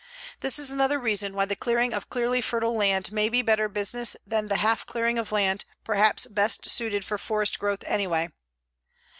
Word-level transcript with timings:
This 0.39 0.57
is 0.57 0.71
another 0.71 0.97
reason 0.99 1.35
why 1.35 1.45
the 1.45 1.55
clearing 1.55 1.93
of 1.93 2.09
clearly 2.09 2.41
fertile 2.41 2.73
land 2.75 3.11
may 3.11 3.29
be 3.29 3.43
better 3.43 3.69
business 3.69 4.17
than 4.25 4.47
the 4.47 4.55
half 4.55 4.83
clearing 4.87 5.19
of 5.19 5.31
land 5.31 5.63
perhaps 5.83 6.25
best 6.25 6.67
suited 6.67 7.05
for 7.05 7.19
forest 7.19 7.59
growth 7.59 7.83
anyway. 7.85 8.31